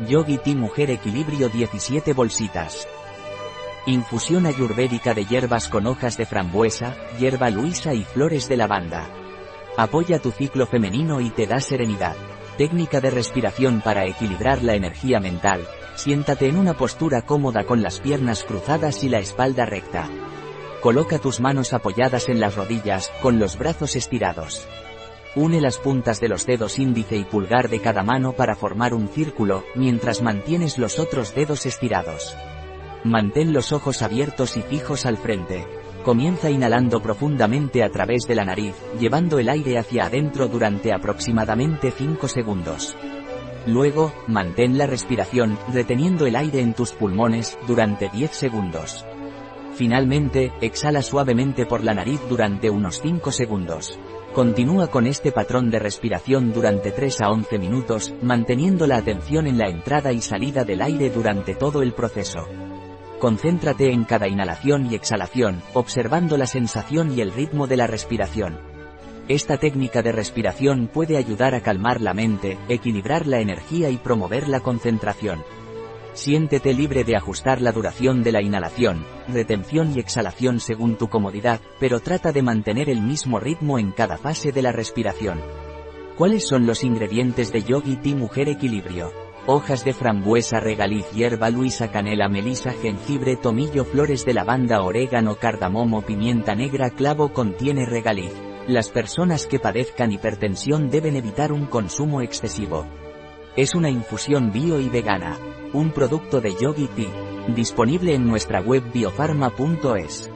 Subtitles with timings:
[0.00, 2.86] Yogi Tea Mujer Equilibrio 17 bolsitas.
[3.86, 9.08] Infusión ayurvédica de hierbas con hojas de frambuesa, hierba luisa y flores de lavanda.
[9.78, 12.14] Apoya tu ciclo femenino y te da serenidad.
[12.58, 15.66] Técnica de respiración para equilibrar la energía mental.
[15.94, 20.10] Siéntate en una postura cómoda con las piernas cruzadas y la espalda recta.
[20.82, 24.68] Coloca tus manos apoyadas en las rodillas, con los brazos estirados.
[25.36, 29.06] Une las puntas de los dedos índice y pulgar de cada mano para formar un
[29.06, 32.34] círculo, mientras mantienes los otros dedos estirados.
[33.04, 35.66] Mantén los ojos abiertos y fijos al frente.
[36.04, 41.90] Comienza inhalando profundamente a través de la nariz, llevando el aire hacia adentro durante aproximadamente
[41.90, 42.96] 5 segundos.
[43.66, 49.04] Luego, mantén la respiración, reteniendo el aire en tus pulmones, durante 10 segundos.
[49.74, 53.98] Finalmente, exhala suavemente por la nariz durante unos 5 segundos.
[54.34, 59.58] Continúa con este patrón de respiración durante 3 a 11 minutos, manteniendo la atención en
[59.58, 62.46] la entrada y salida del aire durante todo el proceso.
[63.18, 68.58] Concéntrate en cada inhalación y exhalación, observando la sensación y el ritmo de la respiración.
[69.28, 74.48] Esta técnica de respiración puede ayudar a calmar la mente, equilibrar la energía y promover
[74.48, 75.42] la concentración.
[76.16, 81.60] Siéntete libre de ajustar la duración de la inhalación, retención y exhalación según tu comodidad,
[81.78, 85.42] pero trata de mantener el mismo ritmo en cada fase de la respiración.
[86.16, 89.12] ¿Cuáles son los ingredientes de Yogi Tea Mujer Equilibrio?
[89.44, 96.00] Hojas de frambuesa, regaliz, hierba luisa, canela, melisa, jengibre, tomillo, flores de lavanda, orégano, cardamomo,
[96.00, 98.32] pimienta negra, clavo contiene regaliz.
[98.66, 102.86] Las personas que padezcan hipertensión deben evitar un consumo excesivo.
[103.56, 105.38] Es una infusión bio y vegana.
[105.72, 107.54] Un producto de Yogi Tea.
[107.54, 110.30] Disponible en nuestra web biofarma.es.